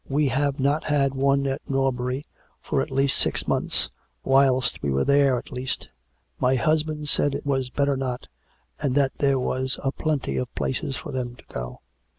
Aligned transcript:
"We 0.19 0.29
have 0.29 0.59
not 0.59 0.85
had 0.85 1.13
one 1.13 1.45
at 1.45 1.61
Norbury 1.69 2.25
for 2.59 2.83
the 2.83 2.91
last 2.91 3.15
six 3.19 3.47
months, 3.47 3.91
whilst 4.23 4.81
we 4.81 4.89
were 4.89 5.05
there, 5.05 5.37
at 5.37 5.51
least. 5.51 5.89
My 6.39 6.55
husband 6.55 7.07
said 7.07 7.35
it 7.35 7.45
was 7.45 7.69
better 7.69 7.95
not, 7.95 8.27
and 8.81 8.95
that 8.95 9.13
there 9.19 9.37
was 9.37 9.79
a 9.83 9.91
plenty 9.91 10.37
of 10.37 10.51
places 10.55 10.97
for 10.97 11.11
them 11.11 11.35
to 11.35 11.43
go 11.53 11.69
to." 11.73 11.79